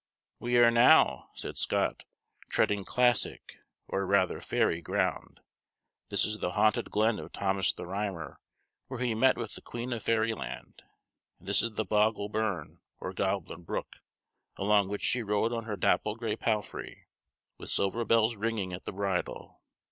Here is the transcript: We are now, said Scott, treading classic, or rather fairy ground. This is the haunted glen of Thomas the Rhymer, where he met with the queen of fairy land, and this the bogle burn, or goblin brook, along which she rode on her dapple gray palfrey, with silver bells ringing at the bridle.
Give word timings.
We 0.39 0.57
are 0.57 0.71
now, 0.71 1.29
said 1.35 1.59
Scott, 1.59 2.05
treading 2.49 2.83
classic, 2.85 3.59
or 3.87 4.03
rather 4.07 4.41
fairy 4.41 4.81
ground. 4.81 5.41
This 6.09 6.25
is 6.25 6.39
the 6.39 6.53
haunted 6.53 6.89
glen 6.89 7.19
of 7.19 7.31
Thomas 7.31 7.71
the 7.71 7.85
Rhymer, 7.85 8.39
where 8.87 8.99
he 8.99 9.13
met 9.13 9.37
with 9.37 9.53
the 9.53 9.61
queen 9.61 9.93
of 9.93 10.01
fairy 10.01 10.33
land, 10.33 10.81
and 11.37 11.47
this 11.49 11.59
the 11.59 11.85
bogle 11.85 12.29
burn, 12.29 12.79
or 12.99 13.13
goblin 13.13 13.61
brook, 13.61 13.97
along 14.57 14.87
which 14.89 15.03
she 15.03 15.21
rode 15.21 15.53
on 15.53 15.65
her 15.65 15.75
dapple 15.77 16.15
gray 16.15 16.35
palfrey, 16.35 17.05
with 17.59 17.69
silver 17.69 18.03
bells 18.03 18.35
ringing 18.35 18.73
at 18.73 18.85
the 18.85 18.91
bridle. 18.93 19.61